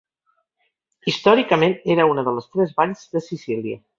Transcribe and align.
Històricament, 1.11 1.77
era 1.97 2.09
una 2.13 2.25
de 2.29 2.35
les 2.39 2.51
tres 2.57 2.75
valls 2.81 3.07
de 3.15 3.27
Sicília. 3.31 3.81